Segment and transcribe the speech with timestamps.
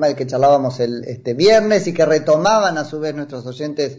[0.00, 3.98] tema del que charlábamos el este viernes y que retomaban a su vez nuestros oyentes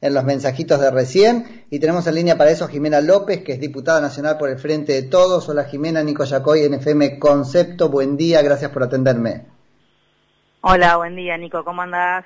[0.00, 1.66] en los mensajitos de recién.
[1.68, 4.94] Y tenemos en línea para eso Jimena López, que es diputada nacional por el Frente
[4.94, 5.46] de Todos.
[5.50, 7.90] Hola Jimena, Nico Yacoy, NFM Concepto.
[7.90, 9.44] Buen día, gracias por atenderme.
[10.62, 12.24] Hola, buen día Nico, ¿cómo andás?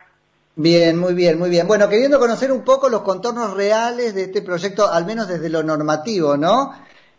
[0.54, 1.66] Bien, muy bien, muy bien.
[1.66, 5.64] Bueno, queriendo conocer un poco los contornos reales de este proyecto, al menos desde lo
[5.64, 6.72] normativo, ¿no?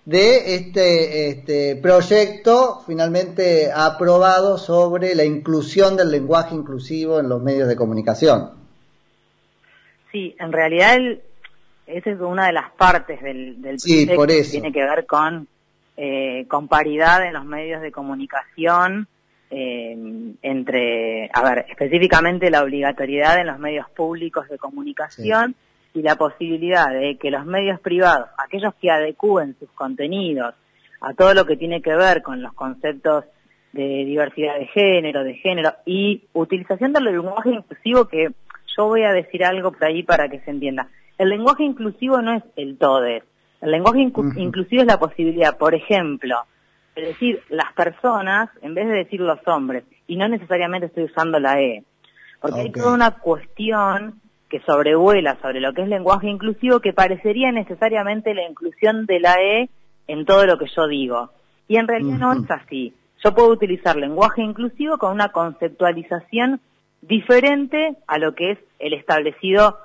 [0.09, 7.67] De este, este proyecto finalmente aprobado sobre la inclusión del lenguaje inclusivo en los medios
[7.67, 8.49] de comunicación.
[10.11, 10.97] Sí, en realidad
[11.85, 15.47] esa es una de las partes del, del proyecto que tiene que ver con,
[15.95, 19.07] eh, con paridad en los medios de comunicación,
[19.51, 19.95] eh,
[20.41, 25.53] entre, a ver, específicamente la obligatoriedad en los medios públicos de comunicación
[25.93, 30.53] y la posibilidad de que los medios privados, aquellos que adecúen sus contenidos
[31.01, 33.25] a todo lo que tiene que ver con los conceptos
[33.73, 38.29] de diversidad de género, de género y utilización del lenguaje inclusivo que
[38.77, 40.87] yo voy a decir algo por ahí para que se entienda.
[41.17, 43.05] El lenguaje inclusivo no es el todo.
[43.05, 43.21] El
[43.61, 46.37] lenguaje inclusivo es la posibilidad, por ejemplo,
[46.95, 51.39] de decir las personas en vez de decir los hombres, y no necesariamente estoy usando
[51.39, 51.83] la E,
[52.41, 57.51] porque hay toda una cuestión que sobrevuela sobre lo que es lenguaje inclusivo que parecería
[57.51, 59.69] necesariamente la inclusión de la E
[60.07, 61.29] en todo lo que yo digo.
[61.67, 62.93] Y en realidad no es así.
[63.23, 66.61] Yo puedo utilizar lenguaje inclusivo con una conceptualización
[67.01, 69.77] diferente a lo que es el establecido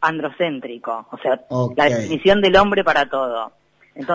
[0.00, 1.40] androcéntrico, o sea,
[1.76, 3.52] la definición del hombre para todo.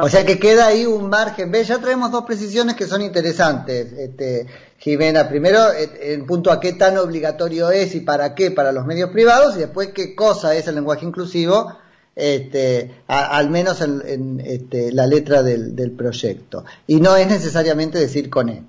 [0.01, 1.51] O sea que queda ahí un margen.
[1.51, 1.67] ¿Ves?
[1.67, 4.47] Ya traemos dos precisiones que son interesantes, este,
[4.77, 5.29] Jimena.
[5.29, 9.55] Primero, en punto a qué tan obligatorio es y para qué para los medios privados,
[9.55, 11.77] y después qué cosa es el lenguaje inclusivo,
[12.15, 16.65] este, al menos en, este, la letra del, del, proyecto.
[16.87, 18.63] Y no es necesariamente decir con él.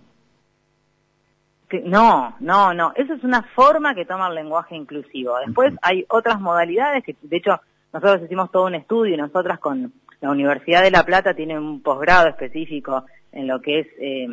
[1.84, 2.92] No, no, no.
[2.94, 5.36] Eso es una forma que toma el lenguaje inclusivo.
[5.44, 7.60] Después hay otras modalidades que, de hecho,
[7.92, 11.82] nosotros hicimos todo un estudio y nosotras con la Universidad de La Plata tiene un
[11.82, 14.26] posgrado específico en lo que es eh,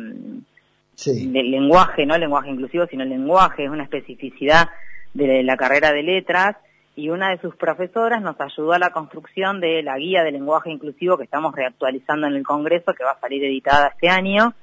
[1.06, 4.68] el lenguaje, no el lenguaje inclusivo, sino el lenguaje, es una especificidad
[5.14, 6.56] de la carrera de letras
[6.94, 10.70] y una de sus profesoras nos ayudó a la construcción de la guía de lenguaje
[10.70, 14.54] inclusivo que estamos reactualizando en el Congreso, que va a salir editada este año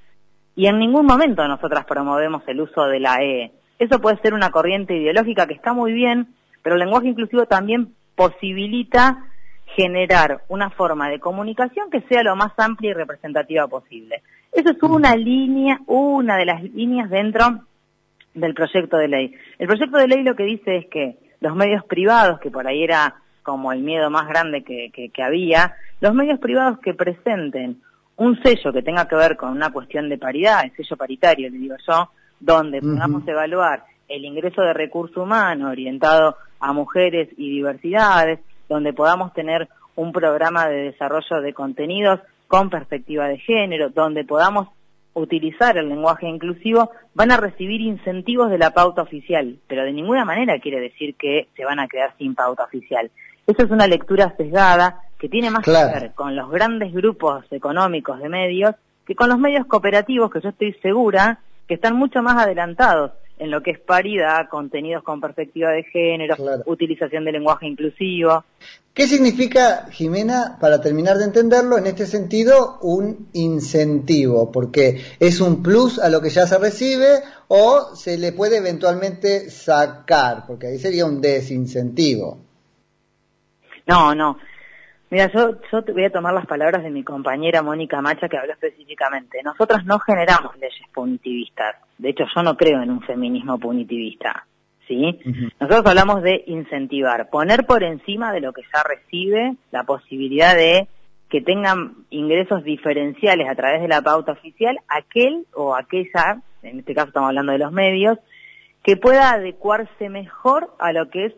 [0.55, 3.51] y en ningún momento nosotras promovemos el uso de la E.
[3.79, 7.93] Eso puede ser una corriente ideológica que está muy bien, pero el lenguaje inclusivo también
[8.15, 9.25] posibilita
[9.65, 14.21] generar una forma de comunicación que sea lo más amplia y representativa posible.
[14.51, 17.65] Eso es una línea, una de las líneas dentro
[18.33, 19.35] del proyecto de ley.
[19.57, 22.83] El proyecto de ley lo que dice es que los medios privados, que por ahí
[22.83, 27.81] era como el miedo más grande que, que había, los medios privados que presenten
[28.15, 31.57] un sello que tenga que ver con una cuestión de paridad, el sello paritario, le
[31.57, 32.09] digo yo,
[32.39, 38.39] donde podamos evaluar el ingreso de recurso humano orientado a mujeres y diversidades,
[38.73, 44.67] donde podamos tener un programa de desarrollo de contenidos con perspectiva de género, donde podamos
[45.13, 50.25] utilizar el lenguaje inclusivo, van a recibir incentivos de la pauta oficial, pero de ninguna
[50.25, 53.11] manera quiere decir que se van a quedar sin pauta oficial.
[53.45, 58.19] Esa es una lectura sesgada que tiene más que ver con los grandes grupos económicos
[58.19, 62.41] de medios que con los medios cooperativos, que yo estoy segura que están mucho más
[62.41, 66.35] adelantados en lo que es paridad, contenidos con perspectiva de género,
[66.65, 68.43] utilización de lenguaje inclusivo.
[68.93, 74.51] ¿Qué significa, Jimena, para terminar de entenderlo, en este sentido, un incentivo?
[74.51, 79.49] Porque es un plus a lo que ya se recibe o se le puede eventualmente
[79.49, 82.37] sacar, porque ahí sería un desincentivo.
[83.87, 84.37] No, no.
[85.13, 88.35] Mira, yo, yo te voy a tomar las palabras de mi compañera Mónica Macha que
[88.35, 89.43] habló específicamente.
[89.43, 91.75] Nosotras no generamos leyes punitivistas.
[91.99, 94.47] De hecho, yo no creo en un feminismo punitivista.
[94.87, 95.19] ¿sí?
[95.59, 100.87] Nosotros hablamos de incentivar, poner por encima de lo que ya recibe la posibilidad de
[101.29, 106.95] que tengan ingresos diferenciales a través de la pauta oficial aquel o aquella, en este
[106.95, 108.17] caso estamos hablando de los medios,
[108.81, 111.33] que pueda adecuarse mejor a lo que es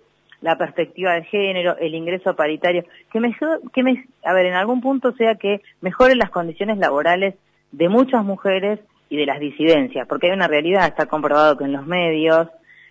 [0.45, 3.35] la perspectiva de género, el ingreso paritario, que, me,
[3.73, 7.33] que me, a ver, en algún punto sea que mejoren las condiciones laborales
[7.71, 11.73] de muchas mujeres y de las disidencias, porque hay una realidad, está comprobado que en
[11.73, 12.47] los medios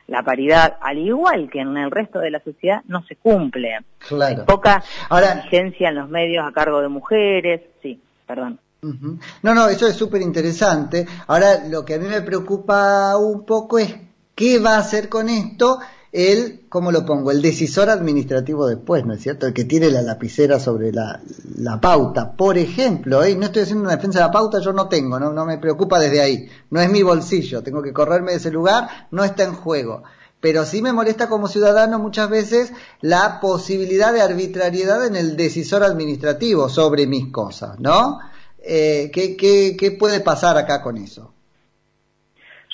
[0.09, 3.79] la paridad, al igual que en el resto de la sociedad, no se cumple.
[3.99, 4.41] Claro.
[4.41, 8.59] Hay poca Ahora, en los medios a cargo de mujeres, sí, perdón.
[8.83, 11.07] No, no, eso es súper interesante.
[11.29, 13.95] Ahora, lo que a mí me preocupa un poco es
[14.35, 15.79] qué va a hacer con esto
[16.15, 17.33] el, ¿cómo lo pongo?
[17.33, 19.49] El decisor administrativo después, ¿no es cierto?
[19.49, 21.21] El que tiene la lapicera sobre la,
[21.59, 22.37] la pauta.
[22.37, 23.35] Por ejemplo, ¿eh?
[23.35, 25.99] no estoy haciendo una defensa de la pauta, yo no tengo, no, no me preocupa
[25.99, 26.49] desde ahí.
[26.71, 30.05] No es mi bolsillo, tengo que correrme de ese lugar, no está en juego
[30.41, 32.71] pero sí me molesta como ciudadano muchas veces
[33.01, 38.19] la posibilidad de arbitrariedad en el decisor administrativo sobre mis cosas, ¿no?
[38.59, 41.33] Eh, ¿qué, qué, qué puede pasar acá con eso?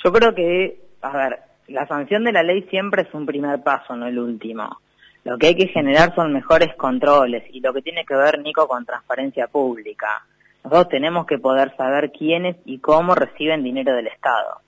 [0.03, 3.95] Yo creo que, a ver, la sanción de la ley siempre es un primer paso,
[3.95, 4.79] no el último.
[5.23, 8.67] Lo que hay que generar son mejores controles y lo que tiene que ver, Nico,
[8.67, 10.25] con transparencia pública.
[10.63, 14.61] Nosotros tenemos que poder saber quiénes y cómo reciben dinero del Estado.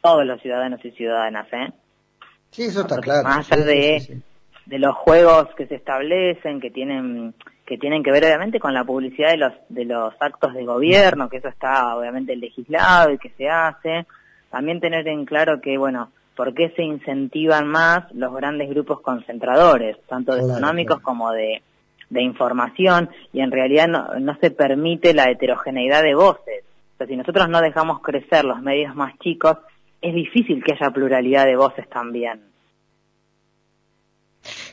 [0.00, 1.72] Todos los ciudadanos y ciudadanas, ¿eh?
[2.50, 3.24] Sí, eso está claro.
[3.24, 4.20] Más allá de,
[4.66, 7.34] de los juegos que se establecen, que tienen
[7.64, 11.28] que tienen que ver obviamente con la publicidad de los de los actos de gobierno,
[11.28, 14.06] que eso está obviamente legislado y que se hace.
[14.52, 19.96] También tener en claro que, bueno, por qué se incentivan más los grandes grupos concentradores,
[20.06, 21.62] tanto de económicos como de,
[22.10, 26.64] de información, y en realidad no, no se permite la heterogeneidad de voces.
[26.94, 29.56] O sea, si nosotros no dejamos crecer los medios más chicos,
[30.00, 32.52] es difícil que haya pluralidad de voces también.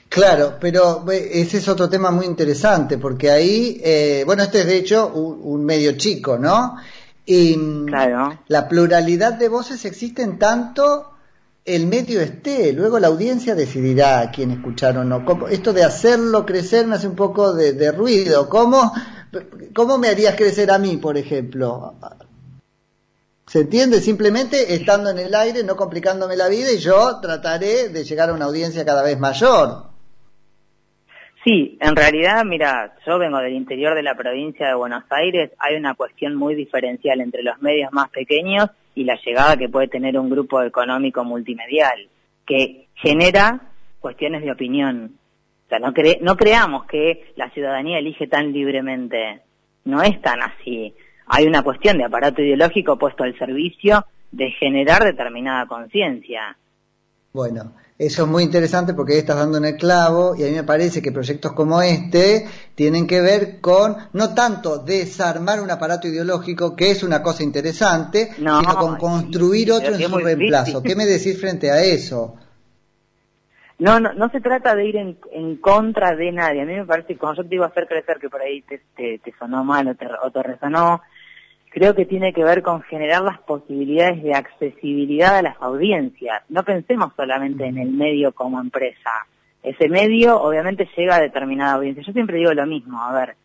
[0.09, 4.77] Claro, pero ese es otro tema muy interesante, porque ahí, eh, bueno, este es de
[4.77, 6.77] hecho un, medio chico, ¿no?
[7.31, 8.39] Y claro.
[8.47, 11.11] la pluralidad de voces existe en tanto
[11.63, 15.23] el medio esté, luego la audiencia decidirá a quién escuchar o no.
[15.47, 18.49] Esto de hacerlo crecer me hace un poco de, de ruido.
[18.49, 18.91] ¿Cómo,
[19.75, 21.93] ¿Cómo me harías crecer a mí, por ejemplo?
[23.45, 24.01] ¿Se entiende?
[24.01, 28.33] Simplemente estando en el aire, no complicándome la vida y yo trataré de llegar a
[28.33, 29.88] una audiencia cada vez mayor.
[31.49, 35.75] Sí, en realidad, mira, yo vengo del interior de la provincia de Buenos Aires, hay
[35.77, 40.19] una cuestión muy diferencial entre los medios más pequeños y la llegada que puede tener
[40.19, 42.07] un grupo económico multimedial,
[42.45, 43.61] que genera
[43.99, 45.15] cuestiones de opinión.
[45.65, 45.91] O sea, no,
[46.21, 49.41] no creamos que la ciudadanía elige tan libremente,
[49.85, 50.93] no es tan así
[51.29, 56.57] hay una cuestión de aparato ideológico puesto al servicio de generar determinada conciencia.
[57.31, 60.53] Bueno, eso es muy interesante porque ahí estás dando en el clavo y a mí
[60.53, 66.07] me parece que proyectos como este tienen que ver con no tanto desarmar un aparato
[66.07, 70.81] ideológico, que es una cosa interesante, sino con construir otro en su reemplazo.
[70.81, 72.37] ¿Qué me decís frente a eso?
[73.79, 76.61] No, no, no se trata de ir en, en, contra de nadie.
[76.61, 78.61] A mí me parece que cuando yo te iba a hacer crecer, que por ahí
[78.61, 81.01] te, te, sonó mal o te, o te resonó,
[81.69, 86.41] creo que tiene que ver con generar las posibilidades de accesibilidad a las audiencias.
[86.49, 89.11] No pensemos solamente en el medio como empresa.
[89.61, 92.03] Ese medio obviamente llega a determinada audiencia.
[92.05, 93.35] Yo siempre digo lo mismo, a ver,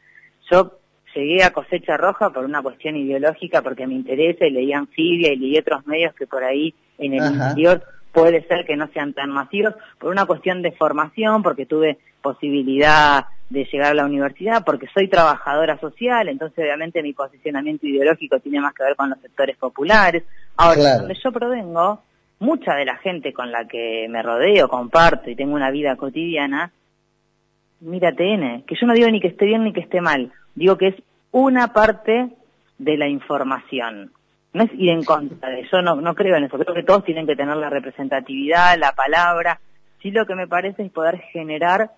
[0.50, 0.78] yo
[1.14, 5.36] llegué a cosecha roja por una cuestión ideológica porque me interesa y leí Anfibia y
[5.36, 7.82] leí otros medios que por ahí en el interior
[8.14, 13.26] puede ser que no sean tan masivos, por una cuestión de formación, porque tuve posibilidad
[13.50, 18.60] de llegar a la universidad, porque soy trabajadora social, entonces obviamente mi posicionamiento ideológico tiene
[18.60, 20.22] más que ver con los sectores populares.
[20.56, 22.02] Ahora, donde yo provengo,
[22.38, 26.72] mucha de la gente con la que me rodeo, comparto y tengo una vida cotidiana,
[27.80, 30.78] mira TN, que yo no digo ni que esté bien ni que esté mal, digo
[30.78, 30.94] que es
[31.32, 32.30] una parte
[32.78, 34.12] de la información.
[34.54, 37.04] No es ir en contra de eso, no, no creo en eso, creo que todos
[37.04, 39.60] tienen que tener la representatividad, la palabra,
[40.00, 41.90] sí lo que me parece es poder generar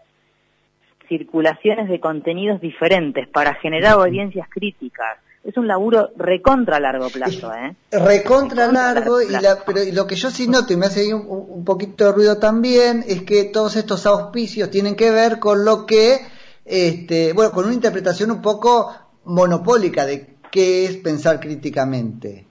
[1.08, 5.18] circulaciones de contenidos diferentes para generar audiencias críticas.
[5.44, 7.76] Es un laburo recontra largo plazo, ¿eh?
[7.92, 9.26] Recontra, largo, y
[9.64, 13.04] pero lo que yo sí noto y me hace un, un, poquito de ruido también
[13.06, 16.18] es que todos estos auspicios tienen que ver con lo que,
[16.64, 18.92] este, bueno, con una interpretación un poco
[19.24, 22.45] monopólica de qué es pensar críticamente.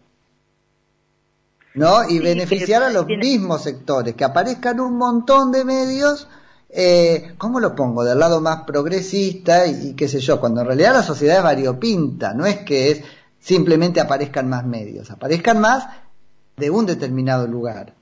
[1.75, 2.07] ¿No?
[2.07, 6.27] Y beneficiar a los mismos sectores, que aparezcan un montón de medios
[6.77, 8.03] eh, ¿cómo lo pongo?
[8.03, 12.33] Del lado más progresista y, qué sé yo, cuando en realidad la sociedad es variopinta,
[12.33, 15.87] no es que es simplemente aparezcan más medios, aparezcan más
[16.57, 17.93] de un determinado lugar.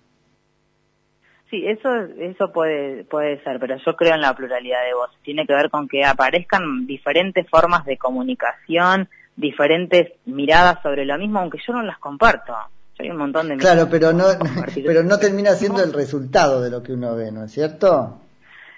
[1.51, 1.87] Sí, eso
[2.17, 5.11] eso puede puede ser, pero yo creo en la pluralidad de voz.
[5.21, 11.39] Tiene que ver con que aparezcan diferentes formas de comunicación, diferentes miradas sobre lo mismo,
[11.39, 12.55] aunque yo no las comparto.
[13.03, 14.23] Hay un montón de claro, pero no,
[14.85, 18.21] pero no termina siendo el resultado de lo que uno ve, ¿no es cierto?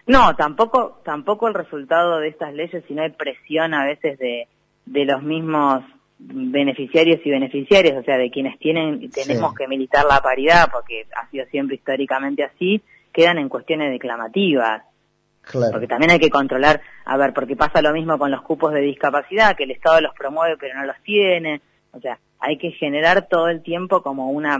[0.08, 4.48] No, tampoco, tampoco el resultado de estas leyes, sino hay presión a veces de,
[4.86, 5.84] de los mismos
[6.18, 11.30] beneficiarios y beneficiarias, o sea, de quienes tienen, tenemos que militar la paridad, porque ha
[11.30, 12.82] sido siempre históricamente así,
[13.14, 14.84] quedan en cuestiones declamativas.
[15.42, 15.74] Claro.
[15.74, 18.82] Porque también hay que controlar, a ver, porque pasa lo mismo con los cupos de
[18.82, 21.62] discapacidad, que el Estado los promueve pero no los tiene.
[21.92, 24.58] O sea, hay que generar todo el tiempo como una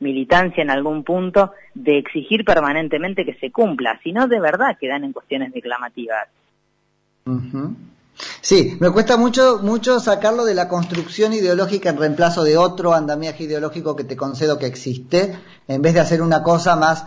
[0.00, 5.04] militancia en algún punto de exigir permanentemente que se cumpla, si no de verdad quedan
[5.04, 6.28] en cuestiones declamativas.
[8.40, 13.44] Sí, me cuesta mucho, mucho sacarlo de la construcción ideológica en reemplazo de otro andamiaje
[13.44, 17.04] ideológico que te concedo que existe, en vez de hacer una cosa más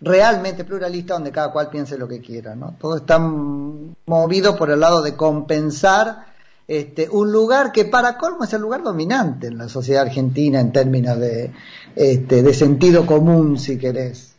[0.00, 2.76] realmente pluralista donde cada cual piense lo que quiera, ¿no?
[2.78, 6.31] Todo está movido por el lado de compensar
[6.68, 10.72] este, un lugar que para colmo es el lugar dominante en la sociedad argentina en
[10.72, 11.50] términos de,
[11.96, 14.36] este, de sentido común, si querés.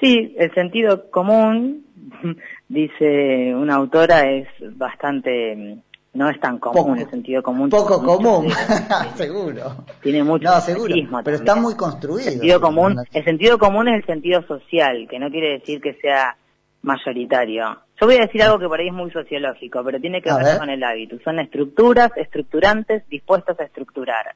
[0.00, 1.84] Sí, el sentido común
[2.68, 5.78] dice una autora, es bastante,
[6.14, 7.68] no es tan común el sentido común.
[7.68, 8.50] Poco común,
[9.16, 9.84] seguro.
[10.02, 12.28] Tiene mucho no, seguro, pero está muy construido.
[12.28, 15.94] El sentido, común, el sentido común es el sentido social, que no quiere decir que
[15.94, 16.36] sea
[16.82, 17.78] mayoritario.
[18.00, 20.58] Yo voy a decir algo que por ahí es muy sociológico, pero tiene que ver,
[20.58, 21.18] con el hábito.
[21.22, 24.34] Son estructuras, estructurantes, dispuestos a estructurar.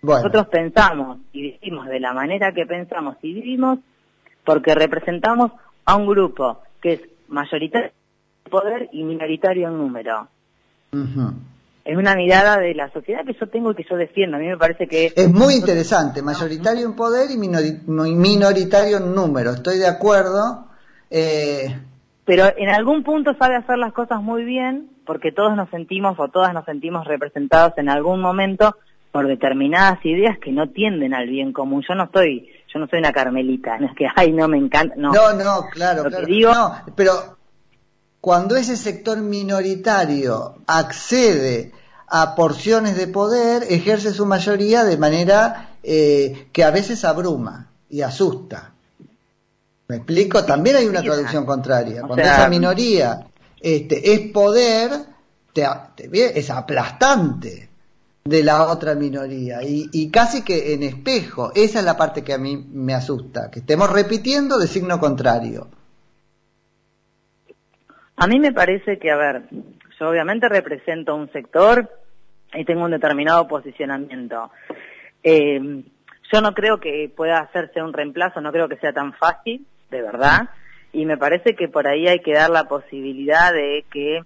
[0.00, 3.78] Nosotros pensamos y vivimos de la manera que pensamos y vivimos
[4.44, 5.52] porque representamos
[5.84, 7.90] a un grupo que es mayoritario
[8.44, 10.28] en poder y minoritario en número.
[11.84, 14.36] Es una mirada de la sociedad que yo tengo y que yo defiendo.
[14.36, 15.12] A mí me parece que...
[15.14, 19.52] Es muy interesante, mayoritario en poder y minoritario en número.
[19.52, 20.66] Estoy de acuerdo.
[21.12, 21.78] Eh...
[22.24, 26.28] Pero en algún punto sabe hacer las cosas muy bien porque todos nos sentimos o
[26.28, 28.76] todas nos sentimos representados en algún momento
[29.10, 31.84] por determinadas ideas que no tienden al bien común.
[31.86, 34.94] Yo no estoy, yo no soy una carmelita, no es que, ay, no me encanta,
[34.96, 35.12] no.
[35.12, 37.12] No, no, claro, no, pero
[38.20, 41.72] cuando ese sector minoritario accede
[42.08, 48.02] a porciones de poder, ejerce su mayoría de manera eh, que a veces abruma y
[48.02, 48.72] asusta.
[49.92, 50.42] ¿Me explico?
[50.42, 52.00] También hay una traducción contraria.
[52.00, 53.26] Cuando esa minoría
[53.60, 54.90] este, es poder,
[55.52, 55.66] te,
[56.38, 57.68] es aplastante
[58.24, 61.52] de la otra minoría y, y, casi que en espejo.
[61.54, 65.68] Esa es la parte que a mí me asusta, que estemos repitiendo de signo contrario.
[68.16, 69.42] A mí me parece que, a ver,
[70.00, 71.86] yo obviamente represento un sector
[72.54, 74.50] y tengo un determinado posicionamiento.
[75.22, 75.84] Eh,
[76.32, 80.02] yo no creo que pueda hacerse un reemplazo, no creo que sea tan fácil, de
[80.02, 80.48] verdad,
[80.92, 84.22] y me parece que por ahí hay que dar la posibilidad de que,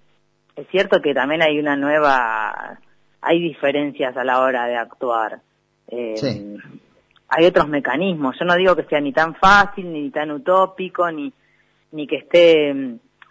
[0.55, 2.79] es cierto que también hay una nueva
[3.21, 5.41] hay diferencias a la hora de actuar.
[5.89, 6.57] Eh,
[7.29, 8.37] hay otros mecanismos.
[8.39, 11.33] Yo no digo que sea ni tan fácil, ni tan utópico, ni,
[11.91, 12.73] ni que esté,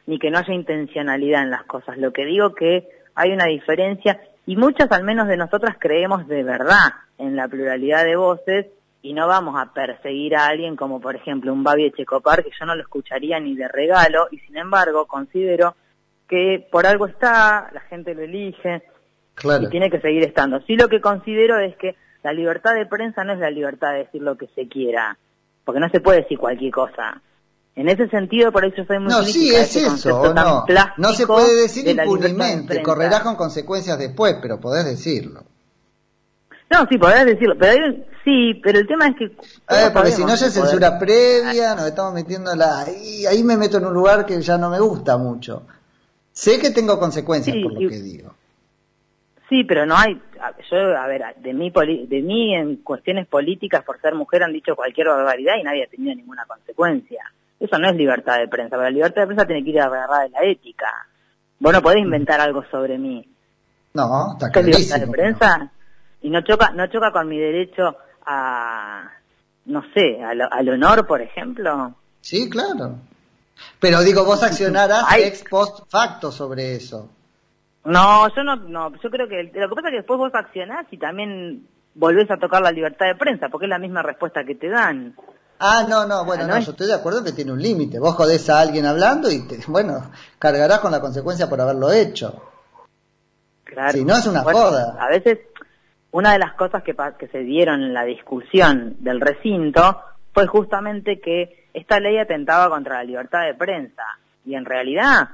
[0.07, 1.97] ni que no haya intencionalidad en las cosas.
[1.99, 6.43] Lo que digo que hay una diferencia y muchas al menos de nosotras creemos de
[6.43, 8.67] verdad en la pluralidad de voces
[9.07, 12.67] y no vamos a perseguir a alguien como por ejemplo un Babi Checopar que yo
[12.67, 15.77] no lo escucharía ni de regalo y sin embargo considero
[16.29, 18.83] que por algo está, la gente lo elige,
[19.45, 20.61] y tiene que seguir estando.
[20.67, 21.95] Sí lo que considero es que
[22.25, 25.17] la libertad de prensa no es la libertad de decir lo que se quiera,
[25.65, 27.23] porque no se puede decir cualquier cosa.
[27.77, 30.65] En ese sentido, por eso soy muy No, sí, es eso, no.
[30.97, 35.45] no se puede decir impunemente, correrás con consecuencias después, pero podés decirlo.
[36.71, 37.95] No, sí, podés decirlo, pero
[38.25, 39.25] sí, pero el tema es que...
[39.25, 42.85] Eh, porque si no hay censura previa, nos estamos metiendo la...
[43.05, 45.63] Y ahí me meto en un lugar que ya no me gusta mucho.
[46.33, 48.35] Sé que tengo consecuencias por lo que digo.
[49.49, 50.21] Sí, pero no hay,
[50.71, 51.73] yo, a ver, de mí,
[52.09, 55.89] de mí en cuestiones políticas por ser mujer han dicho cualquier barbaridad y nadie ha
[55.89, 57.31] tenido ninguna consecuencia.
[57.61, 59.87] Eso no es libertad de prensa, pero la libertad de prensa tiene que ir a
[59.87, 60.89] agarrar de la ética.
[61.61, 63.27] Vos no podés inventar algo sobre mí.
[63.95, 64.79] No, está clarísimo.
[64.79, 65.73] libertad de prensa?
[66.23, 69.11] Y no choca, no choca con mi derecho a,
[69.67, 71.95] no sé, al, honor, por ejemplo.
[72.21, 72.97] Sí, claro.
[73.81, 77.11] Pero digo, vos accionarás ex post facto sobre eso.
[77.85, 80.87] No, yo no, no, yo creo que lo que pasa es que después vos accionás
[80.91, 84.55] y también volvés a tocar la libertad de prensa, porque es la misma respuesta que
[84.55, 85.15] te dan.
[85.59, 87.99] Ah, no, no, bueno, no, yo estoy de acuerdo que tiene un límite.
[87.99, 92.43] Vos jodés a alguien hablando y, te, bueno, cargarás con la consecuencia por haberlo hecho.
[93.65, 93.93] Claro.
[93.93, 94.97] Si no es una joda.
[95.01, 95.39] A veces,
[96.17, 100.01] una de las cosas que, que se dieron en la discusión del recinto
[100.33, 104.03] fue justamente que esta ley atentaba contra la libertad de prensa.
[104.47, 105.29] Y en realidad,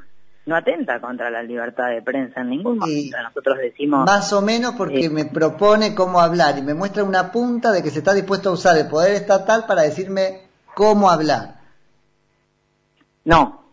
[0.45, 3.17] no atenta contra la libertad de prensa en ningún momento.
[3.23, 4.07] Nosotros decimos...
[4.07, 7.81] Más o menos porque eh, me propone cómo hablar y me muestra una punta de
[7.81, 11.61] que se está dispuesto a usar el poder estatal para decirme cómo hablar.
[13.25, 13.67] No,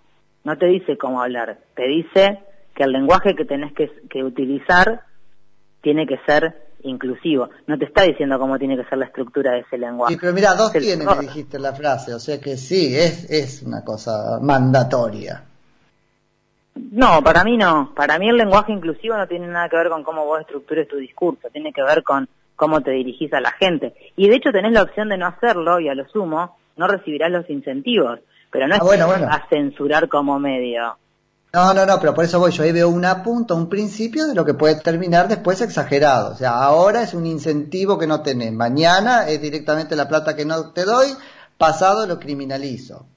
[0.44, 2.44] no te dice cómo hablar, te dice
[2.76, 5.02] que el lenguaje que tenés que, que utilizar
[5.82, 7.50] tiene que ser inclusivo.
[7.68, 10.14] No te está diciendo cómo tiene que ser la estructura de ese lenguaje.
[10.14, 13.64] Sí, pero mira, dos tiene, me dijiste la frase, o sea que sí, es, es
[13.64, 15.44] una cosa mandatoria.
[16.92, 17.94] No, para mí no.
[17.96, 20.98] Para mí el lenguaje inclusivo no tiene nada que ver con cómo vos estructures tu
[20.98, 23.94] discurso, tiene que ver con cómo te dirigís a la gente.
[24.16, 27.30] Y de hecho tenés la opción de no hacerlo y a lo sumo no recibirás
[27.32, 28.20] los incentivos,
[28.52, 30.98] pero no ah, es a censurar como medio.
[31.52, 34.36] No, no, no, pero por eso voy, yo ahí veo un punto, un principio de
[34.36, 36.32] lo que puede terminar después exagerado.
[36.32, 40.46] O sea, ahora es un incentivo que no tenés, mañana es directamente la plata que
[40.46, 41.08] no te doy,
[41.58, 43.08] pasado lo criminalizo.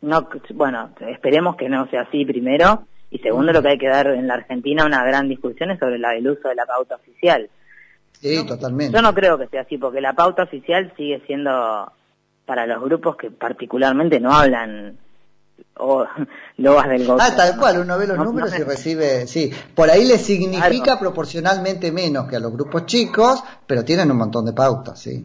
[0.00, 4.08] No, bueno, esperemos que no sea así primero, y segundo lo que hay que dar
[4.08, 7.48] en la Argentina una gran discusión es sobre el uso de la pauta oficial.
[8.20, 8.92] Sí, totalmente.
[8.96, 11.92] Yo no creo que sea así, porque la pauta oficial sigue siendo
[12.44, 14.98] para los grupos que particularmente no hablan
[15.76, 16.06] o
[16.58, 17.18] lobas del gobierno.
[17.20, 21.92] Ah, tal cual, uno ve los números y recibe, sí, por ahí le significa proporcionalmente
[21.92, 25.24] menos que a los grupos chicos, pero tienen un montón de pautas, sí.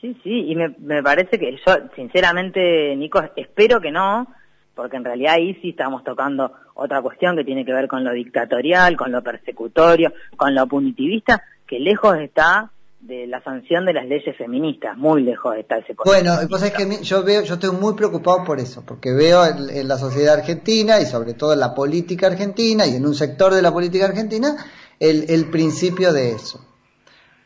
[0.00, 4.26] Sí, sí, y me, me parece que yo, sinceramente, Nico, espero que no,
[4.74, 8.12] porque en realidad ahí sí estamos tocando otra cuestión que tiene que ver con lo
[8.12, 12.71] dictatorial, con lo persecutorio, con lo punitivista, que lejos está
[13.02, 17.02] de la sanción de las leyes feministas, muy lejos está ese Bueno, pues es que
[17.02, 21.06] yo veo, yo estoy muy preocupado por eso, porque veo en, la sociedad argentina y
[21.06, 24.56] sobre todo en la política argentina y en un sector de la política argentina
[25.00, 26.64] el, el principio de eso.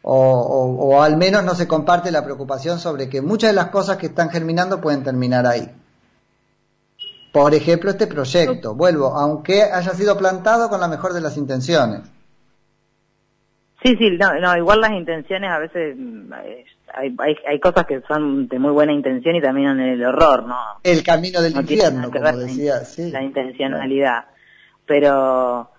[0.03, 3.97] O, o, al menos no se comparte la preocupación sobre que muchas de las cosas
[3.97, 5.69] que están germinando pueden terminar ahí.
[7.33, 12.03] Por ejemplo, este proyecto, vuelvo, aunque haya sido plantado con la mejor de las intenciones
[13.87, 18.49] Sí, sí, no, igual las intenciones a veces mm, hay, hay, hay, cosas que son
[18.49, 20.57] de muy buena intención y también en el horror, ¿no?
[20.83, 23.13] El camino del infierno, como decía, sí.
[23.13, 24.25] La intencionalidad.
[24.87, 25.71] Pero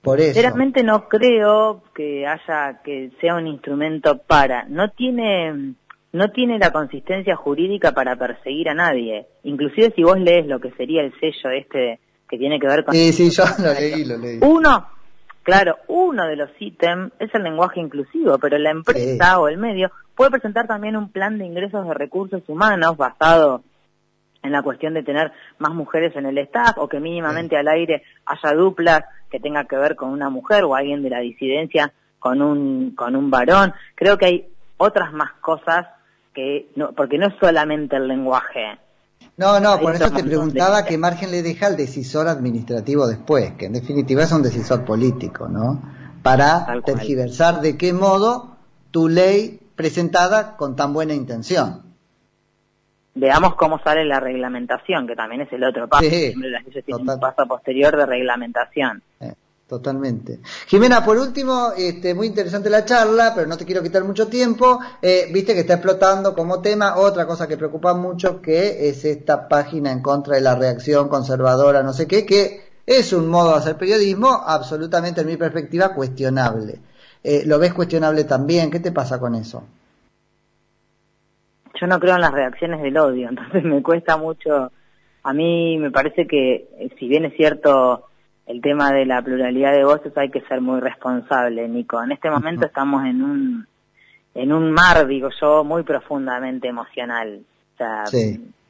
[0.00, 0.32] por eso.
[0.32, 5.74] Sinceramente no creo que haya que sea un instrumento para, no tiene
[6.12, 9.26] no tiene la consistencia jurídica para perseguir a nadie.
[9.42, 12.94] Inclusive si vos lees lo que sería el sello este que tiene que ver con
[12.94, 14.38] Sí, sí, yo lo leí, lo leí.
[14.40, 14.86] Uno
[15.42, 19.90] Claro, uno de los ítems es el lenguaje inclusivo, pero la empresa o el medio
[20.14, 23.62] puede presentar también un plan de ingresos de recursos humanos basado
[24.42, 28.02] en la cuestión de tener más mujeres en el staff o que mínimamente al aire
[28.26, 32.42] haya duplas que tenga que ver con una mujer o alguien de la disidencia con
[32.42, 33.72] un con un varón.
[33.94, 35.86] Creo que hay otras más cosas
[36.34, 38.78] que no, porque no es solamente el lenguaje.
[39.36, 43.66] No, no, por eso te preguntaba qué margen le deja al decisor administrativo después, que
[43.66, 45.82] en definitiva es un decisor político, ¿no?
[46.22, 48.56] Para tergiversar de qué modo
[48.90, 51.82] tu ley presentada con tan buena intención.
[53.14, 56.04] Veamos cómo sale la reglamentación, que también es el otro paso.
[56.04, 59.02] Sí, las leyes tienen un paso posterior de reglamentación.
[59.20, 59.34] Eh.
[59.72, 60.40] Totalmente.
[60.66, 64.80] Jimena, por último, este, muy interesante la charla, pero no te quiero quitar mucho tiempo.
[65.00, 69.48] Eh, viste que está explotando como tema otra cosa que preocupa mucho, que es esta
[69.48, 73.60] página en contra de la reacción conservadora, no sé qué, que es un modo de
[73.60, 76.78] hacer periodismo absolutamente, en mi perspectiva, cuestionable.
[77.24, 78.70] Eh, ¿Lo ves cuestionable también?
[78.70, 79.64] ¿Qué te pasa con eso?
[81.80, 84.70] Yo no creo en las reacciones del odio, entonces me cuesta mucho.
[85.22, 88.10] A mí me parece que, eh, si bien es cierto
[88.46, 92.02] el tema de la pluralidad de voces hay que ser muy responsable, Nico.
[92.02, 93.66] En este momento estamos en un
[94.34, 97.42] en un mar, digo yo, muy profundamente emocional.
[97.74, 98.04] O sea,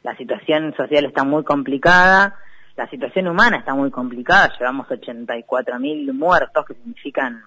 [0.03, 2.37] la situación social está muy complicada,
[2.77, 7.43] la situación humana está muy complicada, llevamos 84.000 muertos, que significan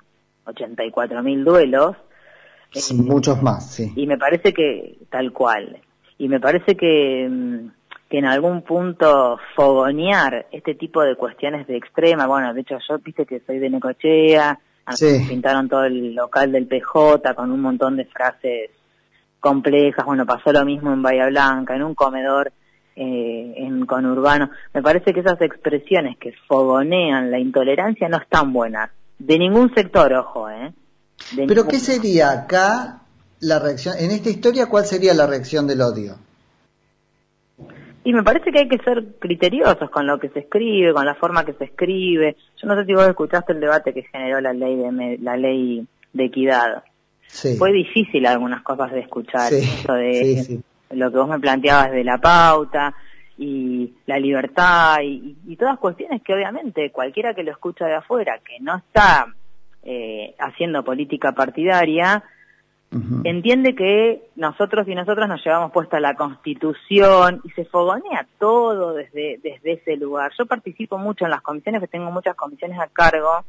[0.45, 1.95] 84.000 duelos.
[2.93, 3.91] muchos más, sí.
[3.95, 5.81] Y me parece que, tal cual,
[6.17, 7.67] y me parece que mm,
[8.09, 12.99] que en algún punto fogonear este tipo de cuestiones de extrema, bueno, de hecho yo
[12.99, 14.59] viste que soy de Necochea,
[15.27, 18.69] pintaron todo el local del PJ con un montón de frases
[19.39, 22.51] complejas, bueno, pasó lo mismo en Bahía Blanca, en un comedor
[22.95, 24.49] eh, en conurbano.
[24.73, 30.13] Me parece que esas expresiones que fogonean la intolerancia no están buenas, de ningún sector,
[30.13, 30.73] ojo, ¿eh?
[31.47, 33.01] Pero ¿qué sería acá
[33.39, 36.17] la reacción, en esta historia, cuál sería la reacción del odio?
[38.05, 41.15] Y me parece que hay que ser criteriosos con lo que se escribe, con la
[41.15, 42.37] forma que se escribe.
[42.61, 45.87] Yo no sé si vos escuchaste el debate que generó la ley de la ley
[46.13, 46.83] de equidad.
[47.57, 52.19] Fue difícil algunas cosas de escuchar, eso de lo que vos me planteabas de la
[52.19, 52.93] pauta
[53.39, 58.39] y la libertad y, y, todas cuestiones que obviamente cualquiera que lo escucha de afuera,
[58.45, 59.25] que no está
[59.83, 62.23] eh, haciendo política partidaria,
[63.23, 69.39] entiende que nosotros y nosotros nos llevamos puesta la constitución y se fogonea todo desde,
[69.43, 70.31] desde ese lugar.
[70.37, 73.43] Yo participo mucho en las comisiones, que tengo muchas comisiones a cargo,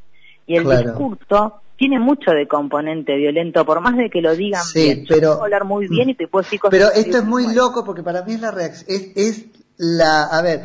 [0.47, 5.05] y el discurso tiene mucho de componente violento, por más de que lo digan bien.
[5.05, 7.85] Yo puedo hablar muy bien y te puedo decir cosas Pero esto es muy loco
[7.85, 9.47] porque para mí es la reacción, es, es
[9.77, 10.63] la, a ver,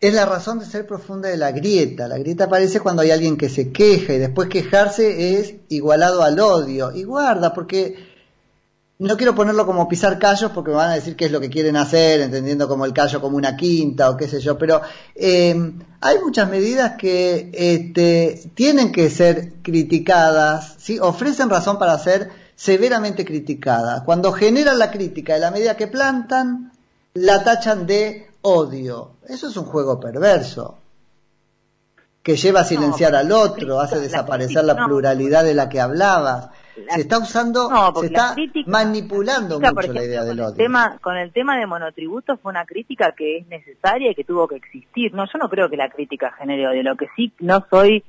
[0.00, 2.08] es la razón de ser profunda de la grieta.
[2.08, 6.38] La grieta aparece cuando hay alguien que se queja y después quejarse es igualado al
[6.38, 6.92] odio.
[6.92, 7.96] Y guarda, porque
[8.98, 11.50] no quiero ponerlo como pisar callos porque me van a decir qué es lo que
[11.50, 14.80] quieren hacer, entendiendo como el callo como una quinta o qué sé yo, pero
[15.14, 20.98] eh, hay muchas medidas que este, tienen que ser criticadas, ¿sí?
[20.98, 24.02] ofrecen razón para ser severamente criticadas.
[24.02, 26.72] Cuando generan la crítica de la medida que plantan,
[27.12, 29.16] la tachan de odio.
[29.28, 30.78] Eso es un juego perverso
[32.22, 36.50] que lleva a silenciar al otro, hace desaparecer la, pluralidad de la que hablabas.
[36.74, 38.34] se está usando, se está
[38.66, 40.56] manipulando mucho la idea del odio.
[40.56, 44.48] tema, con el tema de monotributos fue una crítica que es necesaria y que tuvo
[44.48, 45.14] que existir.
[45.14, 46.82] No, yo no creo que la crítica genere odio.
[46.82, 48.04] Lo que sí no soy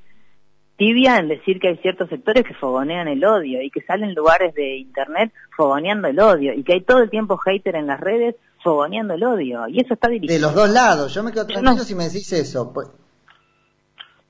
[0.77, 4.53] tibia en decir que hay ciertos sectores que fogonean el odio y que salen lugares
[4.53, 8.35] de internet fogoneando el odio y que hay todo el tiempo hater en las redes
[8.63, 10.33] fogoneando el odio y eso está dirigido.
[10.33, 12.71] De los dos lados, yo me quedo tranquilo si me decís eso.
[12.71, 12.87] Pues,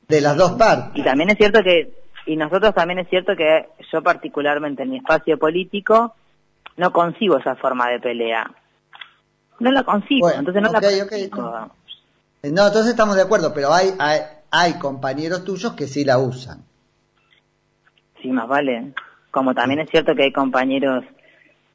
[0.07, 0.93] de las dos partes.
[0.95, 1.93] Y también es cierto que,
[2.25, 6.15] y nosotros también es cierto que yo particularmente en mi espacio político
[6.77, 8.49] no consigo esa forma de pelea.
[9.59, 11.41] No la consigo, entonces no la consigo.
[11.41, 11.71] No.
[12.43, 12.67] no.
[12.67, 16.63] entonces estamos de acuerdo, pero hay, hay, hay compañeros tuyos que sí la usan.
[18.21, 18.93] Sí, más vale.
[19.31, 21.03] Como también es cierto que hay compañeros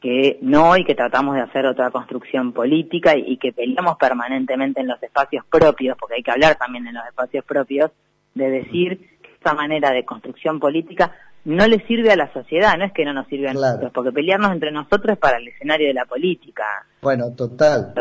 [0.00, 4.88] que no y que tratamos de hacer otra construcción política y, que peleamos permanentemente en
[4.88, 7.92] los espacios propios, porque hay que hablar también en los espacios propios,
[8.34, 12.84] de decir que esta manera de construcción política no le sirve a la sociedad, no
[12.84, 15.88] es que no nos sirve a nosotros, porque pelearnos entre nosotros es para el escenario
[15.88, 16.64] de la política.
[17.00, 17.94] Bueno, total.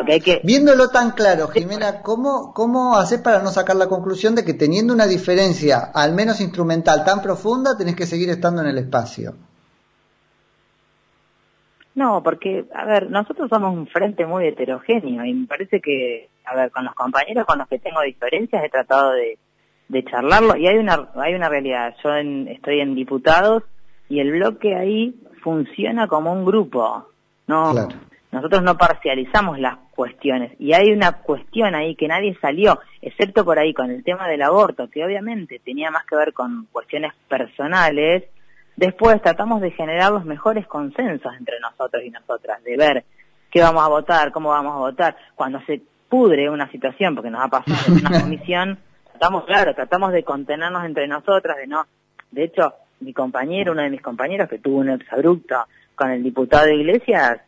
[0.44, 4.94] Viéndolo tan claro, Jimena, ¿cómo, ¿cómo haces para no sacar la conclusión de que teniendo
[4.94, 9.34] una diferencia, al menos instrumental, tan profunda, tenés que seguir estando en el espacio?
[11.96, 16.56] No, porque, a ver, nosotros somos un frente muy heterogéneo y me parece que, a
[16.56, 19.38] ver, con los compañeros con los que tengo diferencias he tratado de
[19.92, 20.56] de charlarlo.
[20.56, 21.96] Y hay una hay una realidad.
[22.04, 23.64] Yo estoy en diputados
[24.10, 27.08] y el bloque ahí funciona como un grupo
[27.48, 27.74] no
[28.32, 30.54] nosotros no parcializamos las cuestiones.
[30.58, 34.42] Y hay una cuestión ahí que nadie salió excepto por ahí con el tema del
[34.42, 38.24] aborto que obviamente tenía más que ver con cuestiones personales.
[38.78, 43.04] Después tratamos de generar los mejores consensos entre nosotros y nosotras de ver
[43.52, 45.18] qué vamos a votar cómo vamos a votar.
[45.36, 48.80] Cuando se pudre una situación porque nos ha pasado en una comisión
[49.22, 51.86] tratamos, claro, tratamos de contenernos entre nosotras, de no,
[52.32, 56.66] de hecho, mi compañero, uno de mis compañeros que tuvo un exabrupto con el diputado
[56.66, 57.40] de Iglesias,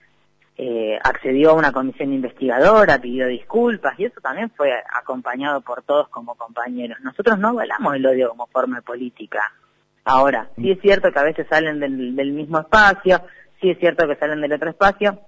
[0.55, 6.09] eh, accedió a una comisión investigadora, pidió disculpas y eso también fue acompañado por todos
[6.09, 6.99] como compañeros.
[7.01, 9.51] Nosotros no avalamos el odio como forma de política.
[10.05, 13.19] Ahora, sí es cierto que a veces salen del, del mismo espacio,
[13.59, 15.21] sí es cierto que salen del otro espacio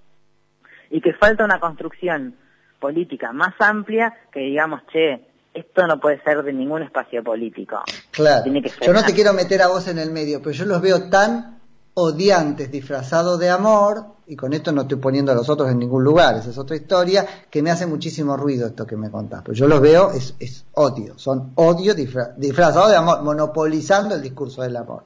[0.91, 2.35] y que falta una construcción
[2.79, 5.21] política más amplia que digamos, che,
[5.55, 7.77] esto no puede ser de ningún espacio político.
[8.11, 8.51] Claro.
[8.81, 11.59] yo no te quiero meter a vos en el medio, pero yo los veo tan
[11.93, 16.03] odiantes, disfrazados de amor, y con esto no estoy poniendo a los otros en ningún
[16.03, 19.43] lugar, esa es otra historia, que me hace muchísimo ruido esto que me contás.
[19.43, 24.61] Pero yo los veo, es, es odio, son odio disfrazados de amor, monopolizando el discurso
[24.61, 25.03] del amor.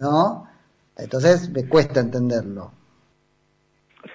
[0.00, 0.48] ¿No?
[0.96, 2.72] Entonces me cuesta entenderlo.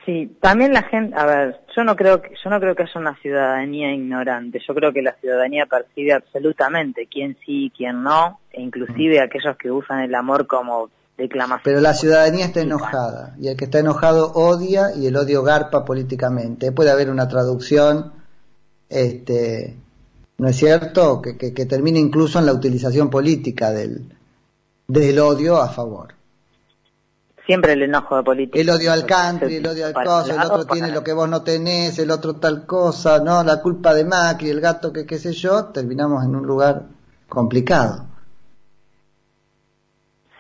[0.10, 3.00] Sí, también la gente, a ver, yo no creo que yo no creo que haya
[3.00, 4.60] una ciudadanía ignorante.
[4.68, 9.24] Yo creo que la ciudadanía percibe absolutamente quién sí y quién no, e inclusive mm.
[9.24, 11.62] aquellos que usan el amor como declamación.
[11.64, 15.86] Pero la ciudadanía está enojada y el que está enojado odia y el odio garpa
[15.86, 16.72] políticamente.
[16.72, 18.12] Puede haber una traducción,
[18.90, 19.78] este,
[20.40, 21.22] ¿no es cierto?
[21.22, 24.12] Que, que, que termine incluso en la utilización política del,
[24.88, 26.19] del odio a favor
[27.50, 28.60] siempre el enojo de política.
[28.60, 31.42] El odio al country, el odio al cosa, el otro tiene lo que vos no
[31.42, 33.44] tenés, el otro tal cosa, ¿no?
[33.44, 36.84] La culpa de Macri, el gato que qué sé yo, terminamos en un lugar
[37.28, 38.06] complicado.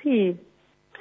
[0.03, 0.39] Sí,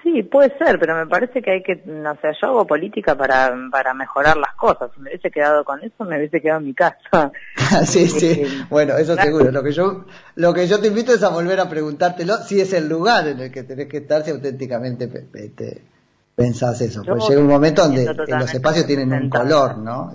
[0.03, 3.55] sí, puede ser, pero me parece que hay que, no sé, yo hago política para,
[3.71, 4.91] para mejorar las cosas.
[4.95, 7.33] Si me hubiese quedado con eso, me hubiese quedado en mi casa.
[7.85, 9.51] sí, sí, este, bueno, eso seguro.
[9.51, 12.73] Lo que yo, lo que yo te invito es a volver a preguntártelo si es
[12.73, 15.83] el lugar en el que tenés que estar, si auténticamente este,
[16.39, 17.03] pensás eso?
[17.05, 20.13] Pues llega un momento donde los espacios tienen un color, ¿no?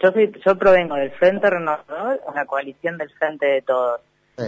[0.00, 4.00] Yo, soy, yo provengo del Frente Renovador, una coalición del Frente de Todos.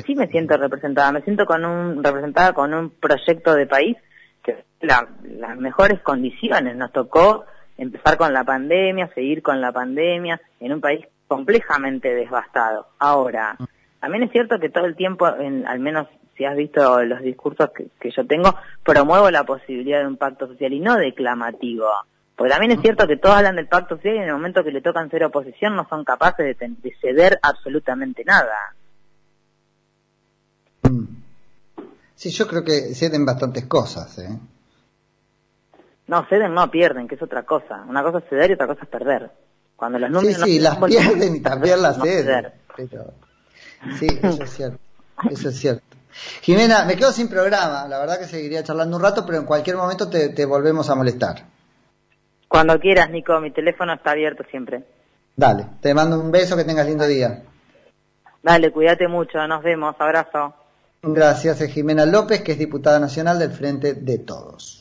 [0.04, 0.14] Sí.
[0.14, 3.96] me siento representada, me siento con un, representada con un proyecto de país
[4.42, 6.76] que la, las mejores condiciones.
[6.76, 7.44] Nos tocó
[7.76, 12.88] empezar con la pandemia, seguir con la pandemia, en un país complejamente devastado.
[12.98, 13.64] Ahora, mm.
[14.00, 17.70] también es cierto que todo el tiempo, en, al menos si has visto los discursos
[17.70, 21.88] que, yo tengo, promuevo la posibilidad de un pacto social y no declamativo,
[22.36, 24.72] Porque también es cierto que todos hablan del pacto social y en el momento que
[24.72, 28.74] le tocan ser oposición no son capaces de, de ceder absolutamente nada.
[30.82, 31.04] Mm.
[32.14, 34.18] Sí, yo creo que ceden bastantes cosas.
[34.18, 34.38] ¿eh?
[36.06, 37.84] No, ceden no, pierden, que es otra cosa.
[37.88, 39.30] Una cosa es ceder y otra cosa es perder.
[39.76, 42.52] Cuando los números sí, sí, las pierden y también las ceden.
[42.76, 43.12] Pero...
[43.98, 44.78] Sí, eso es cierto.
[45.28, 45.96] Eso es cierto.
[46.42, 47.86] Jimena, me quedo sin programa.
[47.88, 50.94] La verdad que seguiría charlando un rato, pero en cualquier momento te, te volvemos a
[50.94, 51.44] molestar.
[52.48, 54.84] Cuando quieras, Nico, mi teléfono está abierto siempre.
[55.34, 57.42] Dale, te mando un beso, que tengas lindo día.
[58.42, 60.54] Dale, cuídate mucho, nos vemos, abrazo.
[61.02, 64.80] Gracias, Jimena López, que es diputada nacional del Frente de Todos.